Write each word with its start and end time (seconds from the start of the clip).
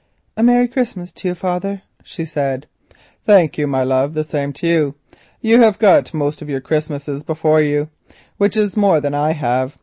"A 0.35 0.41
merry 0.41 0.67
Christmas 0.67 1.11
to 1.11 1.27
you, 1.27 1.35
father," 1.35 1.83
she 2.03 2.25
said. 2.25 2.65
"Thank 3.23 3.59
you, 3.59 3.71
Ida, 3.75 4.09
the 4.11 4.23
same 4.23 4.51
to 4.53 4.65
you; 4.65 4.95
you 5.41 5.61
have 5.61 5.77
got 5.77 6.11
most 6.11 6.41
of 6.41 6.49
your 6.49 6.59
Christmases 6.59 7.21
before 7.21 7.61
you, 7.61 7.87
which 8.37 8.57
is 8.57 8.75
more 8.75 8.99
than 8.99 9.13
I 9.13 9.33
have. 9.33 9.77